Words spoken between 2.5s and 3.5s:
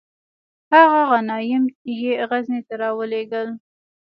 ته را ولیږدول.